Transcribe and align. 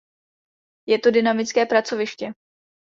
Je 0.85 0.97
to 0.99 1.11
dynamické 1.11 1.65
pracoviště. 1.65 2.33